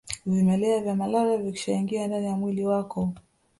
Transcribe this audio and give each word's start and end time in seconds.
Vimelea 0.25 0.81
vya 0.81 0.95
malaria 0.95 1.37
vikishaingia 1.37 2.07
ndani 2.07 2.25
ya 2.25 2.35
mwili 2.35 2.65
wako 2.65 3.13